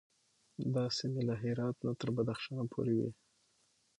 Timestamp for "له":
1.29-1.35